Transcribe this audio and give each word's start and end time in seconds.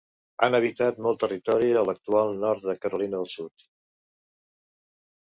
Han 0.45 0.55
habitat 0.59 1.01
molt 1.07 1.19
territori 1.25 1.69
a 1.75 1.85
l'actual 1.89 2.35
nord 2.47 2.67
de 2.73 2.77
Carolina 2.87 3.23
del 3.23 3.33
Sud. 3.39 3.71